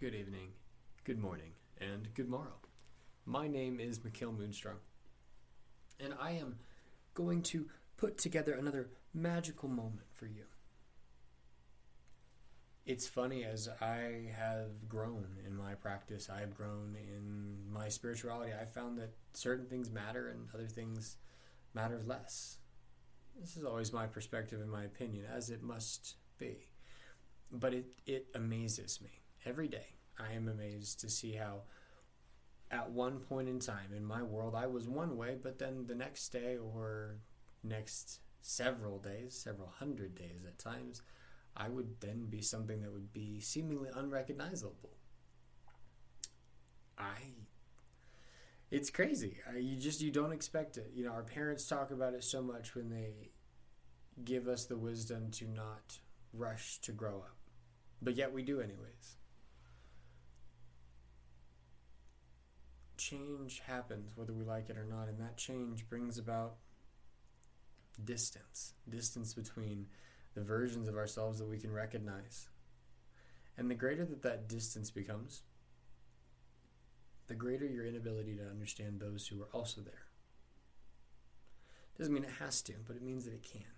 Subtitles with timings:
[0.00, 0.50] good evening,
[1.02, 2.60] good morning, and good morrow.
[3.26, 4.76] My name is Mikhail Moonstrong,
[5.98, 6.60] and I am
[7.14, 7.66] going to
[7.96, 10.44] put together another magical moment for you.
[12.86, 18.52] It's funny as I have grown in my practice, I have grown in my spirituality,
[18.52, 21.16] I found that certain things matter and other things
[21.74, 22.58] matter less.
[23.40, 26.68] This is always my perspective and my opinion, as it must be.
[27.50, 29.96] But it, it amazes me every day.
[30.18, 31.62] I am amazed to see how,
[32.70, 35.94] at one point in time in my world, I was one way, but then the
[35.94, 37.18] next day or
[37.62, 41.02] next several days, several hundred days at times,
[41.56, 44.90] I would then be something that would be seemingly unrecognizable.
[46.96, 47.34] I
[48.70, 49.38] it's crazy.
[49.58, 50.90] you just you don't expect it.
[50.94, 53.30] You know, our parents talk about it so much when they
[54.24, 55.98] give us the wisdom to not
[56.32, 57.36] rush to grow up.
[58.02, 59.16] But yet we do anyways.
[63.08, 66.56] Change happens whether we like it or not, and that change brings about
[68.04, 68.74] distance.
[68.86, 69.86] Distance between
[70.34, 72.48] the versions of ourselves that we can recognize.
[73.56, 75.40] And the greater that that distance becomes,
[77.28, 80.04] the greater your inability to understand those who are also there.
[81.96, 83.72] Doesn't mean it has to, but it means that it can.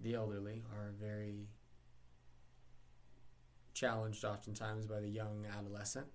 [0.00, 1.48] The elderly are very
[3.74, 6.06] challenged oftentimes by the young adolescent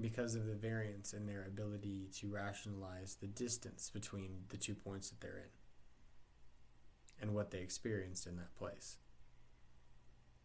[0.00, 5.10] because of the variance in their ability to rationalize the distance between the two points
[5.10, 5.50] that they're in
[7.20, 8.96] and what they experienced in that place.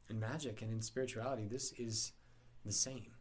[0.09, 2.14] In magic and in spirituality, this is
[2.66, 3.12] the same.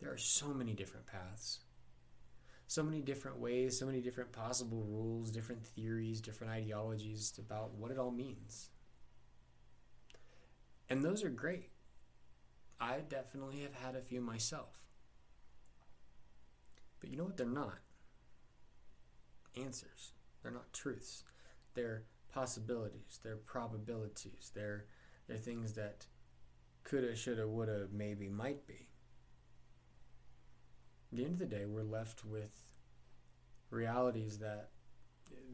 [0.00, 1.60] There are so many different paths,
[2.66, 7.90] so many different ways, so many different possible rules, different theories, different ideologies about what
[7.90, 8.70] it all means.
[10.88, 11.70] And those are great.
[12.84, 14.78] I definitely have had a few myself.
[17.00, 17.38] But you know what?
[17.38, 17.78] They're not
[19.56, 21.24] answers, they're not truths.
[21.74, 24.86] They're possibilities, they're probabilities, they're,
[25.26, 26.06] they're things that
[26.84, 28.88] coulda, shoulda, woulda, maybe, might be.
[31.10, 32.68] At the end of the day, we're left with
[33.70, 34.70] realities that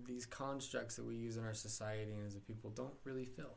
[0.06, 3.56] these constructs that we use in our society and as a people don't really fill.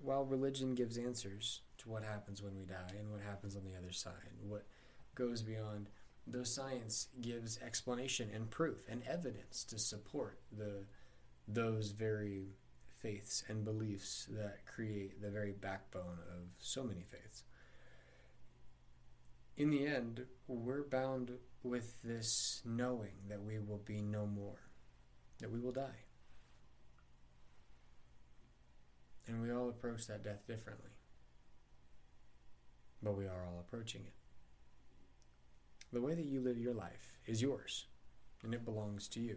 [0.00, 3.76] While religion gives answers to what happens when we die and what happens on the
[3.76, 4.66] other side, what
[5.14, 5.88] goes beyond,
[6.26, 10.84] though science gives explanation and proof and evidence to support the
[11.46, 12.56] those very
[13.02, 17.44] faiths and beliefs that create the very backbone of so many faiths
[19.56, 21.30] in the end, we're bound
[21.62, 24.58] with this knowing that we will be no more,
[25.38, 26.04] that we will die.
[29.26, 30.90] And we all approach that death differently.
[33.02, 34.12] But we are all approaching it.
[35.92, 37.86] The way that you live your life is yours,
[38.42, 39.36] and it belongs to you.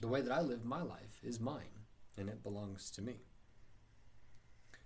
[0.00, 1.86] The way that I live my life is mine,
[2.18, 3.20] and it belongs to me.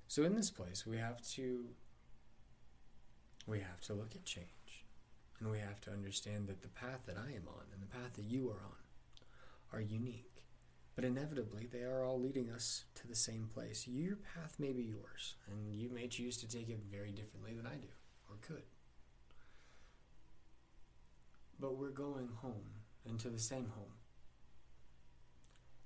[0.06, 1.66] So, in this place, we have to
[3.46, 4.86] we have to look at change.
[5.40, 8.14] And we have to understand that the path that I am on and the path
[8.14, 10.29] that you are on are unique.
[11.00, 13.88] But inevitably, they are all leading us to the same place.
[13.88, 17.66] Your path may be yours, and you may choose to take it very differently than
[17.66, 17.88] I do,
[18.28, 18.64] or could.
[21.58, 23.94] But we're going home, and to the same home.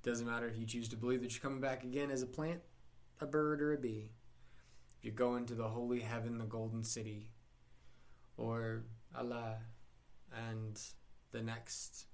[0.03, 2.63] Doesn't matter if you choose to believe that you're coming back again as a plant,
[3.21, 4.11] a bird, or a bee.
[4.99, 7.31] If you're going to the holy heaven, the golden city,
[8.37, 8.83] or
[9.17, 9.59] Allah
[10.51, 10.77] and
[11.31, 12.07] the next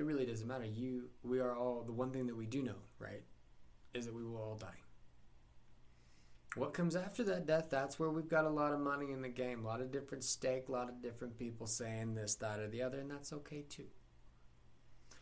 [0.00, 0.64] it really doesn't matter.
[0.64, 3.22] You we are all the one thing that we do know right
[3.92, 4.80] is that we will all die.
[6.56, 9.28] What comes after that death that's where we've got a lot of money in the
[9.28, 12.68] game a lot of different stake a lot of different people saying this that or
[12.68, 13.84] the other and that's okay too.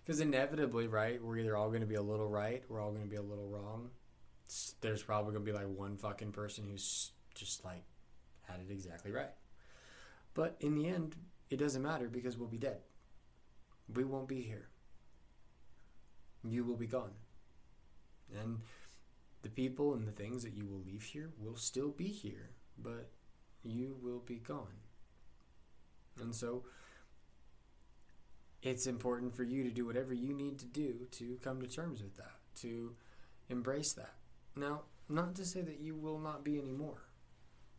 [0.05, 3.03] Because inevitably right we're either all going to be a little right we're all going
[3.03, 3.91] to be a little wrong.
[4.81, 7.83] There's probably going to be like one fucking person who's just like
[8.43, 9.35] had it exactly right.
[10.35, 11.17] But in the end,
[11.51, 12.79] it doesn't matter because we'll be dead.
[13.95, 14.69] We won't be here.
[16.45, 17.13] You will be gone.
[18.39, 18.61] And
[19.43, 23.11] the people and the things that you will leave here will still be here, but
[23.63, 24.83] you will be gone.
[26.21, 26.65] And so
[28.63, 32.03] it's important for you to do whatever you need to do to come to terms
[32.03, 32.95] with that, to
[33.49, 34.15] embrace that.
[34.57, 37.03] Now, not to say that you will not be anymore,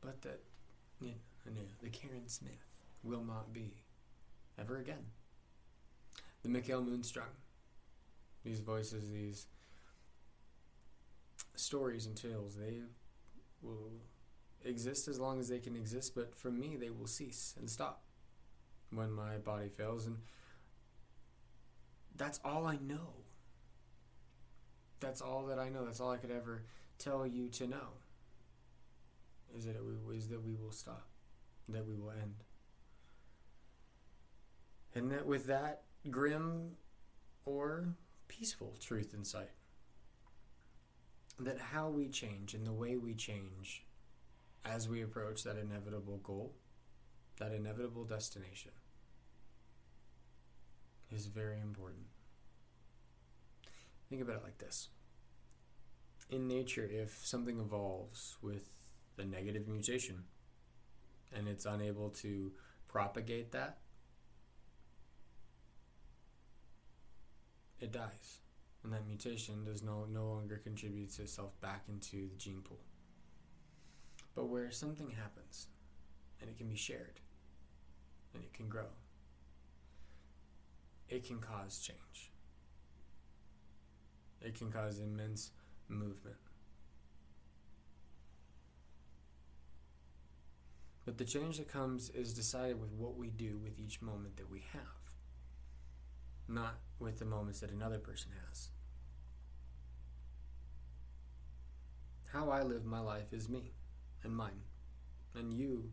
[0.01, 0.41] but that
[1.01, 1.61] you know.
[1.81, 2.65] The Karen Smith
[3.03, 3.73] will not be
[4.57, 5.05] ever again.
[6.43, 7.27] The Mikhail Moonstrong.
[8.43, 9.47] These voices, these
[11.55, 12.79] stories and tales, they
[13.61, 13.91] will
[14.63, 18.03] exist as long as they can exist, but for me, they will cease and stop
[18.93, 20.05] when my body fails.
[20.05, 20.17] And
[22.15, 23.13] that's all I know.
[24.99, 25.85] That's all that I know.
[25.85, 26.63] That's all I could ever
[26.97, 27.95] tell you to know.
[29.57, 31.07] Is that we is that we will stop,
[31.69, 32.35] that we will end,
[34.93, 36.71] and that with that grim
[37.45, 37.95] or
[38.27, 39.51] peaceful truth in sight,
[41.39, 43.85] that how we change and the way we change
[44.65, 46.53] as we approach that inevitable goal,
[47.39, 48.71] that inevitable destination,
[51.11, 52.05] is very important.
[54.09, 54.89] Think about it like this.
[56.29, 58.69] In nature, if something evolves with
[59.17, 60.23] a negative mutation
[61.33, 62.51] and it's unable to
[62.87, 63.77] propagate that,
[67.79, 68.39] it dies.
[68.83, 72.79] And that mutation does no, no longer contribute itself back into the gene pool.
[74.35, 75.67] But where something happens
[76.39, 77.19] and it can be shared
[78.33, 78.87] and it can grow,
[81.09, 82.31] it can cause change.
[84.41, 85.51] It can cause immense
[85.89, 86.37] movement.
[91.05, 94.49] But the change that comes is decided with what we do with each moment that
[94.49, 95.08] we have,
[96.49, 98.69] not with the moments that another person has.
[102.33, 103.71] How I live my life is me
[104.23, 104.61] and mine,
[105.33, 105.91] and you,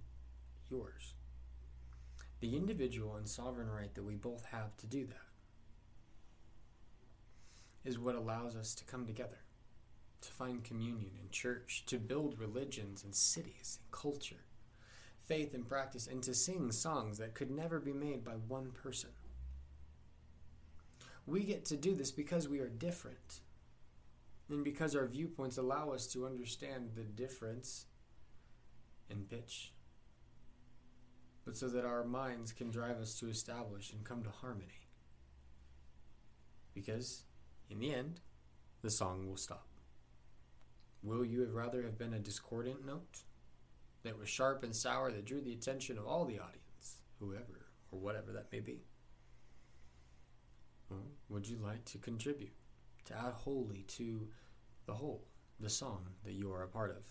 [0.70, 1.14] yours.
[2.40, 5.16] The individual and sovereign right that we both have to do that
[7.84, 9.38] is what allows us to come together,
[10.20, 14.44] to find communion in church, to build religions and cities and culture
[15.26, 19.10] faith and practice and to sing songs that could never be made by one person.
[21.26, 23.40] We get to do this because we are different
[24.48, 27.86] and because our viewpoints allow us to understand the difference
[29.10, 29.72] in pitch,
[31.44, 34.86] but so that our minds can drive us to establish and come to harmony.
[36.74, 37.24] Because,
[37.70, 38.20] in the end,
[38.82, 39.66] the song will stop.
[41.02, 43.24] Will you have rather have been a discordant note?
[44.06, 47.98] that was sharp and sour that drew the attention of all the audience, whoever or
[47.98, 48.84] whatever that may be?
[50.90, 52.52] Well, would you like to contribute,
[53.06, 54.28] to add wholly to
[54.86, 55.24] the whole,
[55.58, 57.02] the song that you are a part of?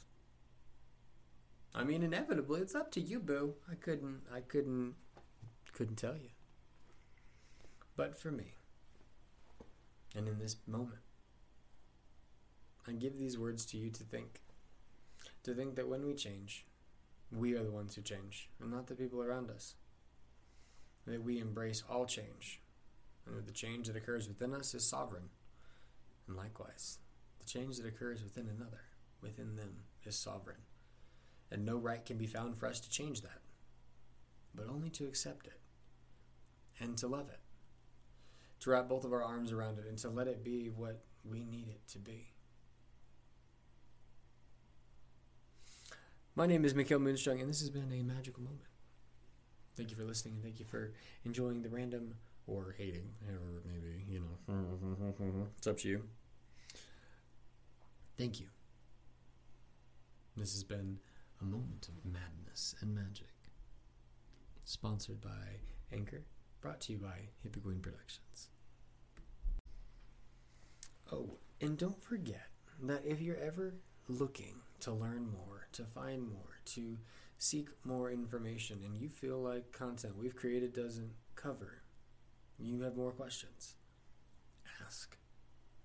[1.74, 3.56] I mean, inevitably, it's up to you, boo.
[3.70, 4.96] I couldn't, I couldn't,
[5.74, 6.30] couldn't tell you.
[7.98, 8.56] But for me,
[10.16, 11.02] and in this moment,
[12.88, 14.42] I give these words to you to think.
[15.44, 16.66] To think that when we change,
[17.32, 19.76] we are the ones who change, and not the people around us.
[21.06, 22.62] That we embrace all change,
[23.26, 25.30] and that the change that occurs within us is sovereign.
[26.28, 27.00] And likewise,
[27.40, 28.82] the change that occurs within another,
[29.22, 30.62] within them, is sovereign.
[31.52, 33.42] And no right can be found for us to change that,
[34.54, 35.60] but only to accept it
[36.80, 37.40] and to love it.
[38.62, 41.46] To wrap both of our arms around it and to let it be what we
[41.46, 42.32] need it to be.
[46.36, 48.66] My name is Mikhail Moonstrong, and this has been a magical moment.
[49.76, 50.94] Thank you for listening, and thank you for
[51.24, 52.16] enjoying the random
[52.48, 55.42] or hating, or maybe, you know, mm-hmm.
[55.58, 56.04] it's up to you.
[58.18, 58.48] Thank you.
[60.38, 61.00] This has been
[61.42, 63.34] a moment of madness and magic.
[64.64, 65.60] Sponsored by
[65.92, 66.24] Anchor,
[66.62, 68.50] brought to you by Hippie Queen Productions.
[71.12, 72.50] Oh, and don't forget
[72.84, 73.76] that if you're ever
[74.08, 76.98] looking to learn more, to find more, to
[77.38, 81.84] seek more information, and you feel like content we've created doesn't cover,
[82.60, 83.76] you have more questions,
[84.86, 85.18] ask.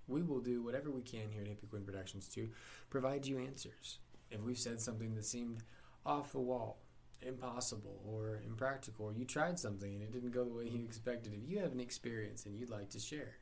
[0.06, 2.48] We will do whatever we can here at Hippie Queen Productions to
[2.88, 3.98] provide you answers.
[4.30, 5.62] If we've said something that seemed
[6.04, 6.78] off the wall,
[7.22, 11.32] impossible, or impractical, or you tried something and it didn't go the way you expected,
[11.34, 13.36] if you have an experience and you'd like to share,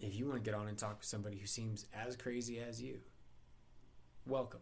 [0.00, 2.82] if you want to get on and talk with somebody who seems as crazy as
[2.82, 2.98] you,
[4.26, 4.60] welcome.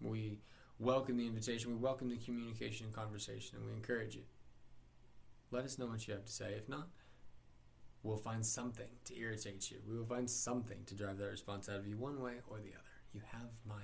[0.00, 0.38] We
[0.78, 4.26] welcome the invitation, we welcome the communication and conversation, and we encourage it.
[5.50, 6.54] Let us know what you have to say.
[6.56, 6.88] If not,
[8.02, 9.78] we'll find something to irritate you.
[9.88, 12.70] We will find something to drive that response out of you one way or the
[12.70, 12.96] other.
[13.12, 13.82] You have my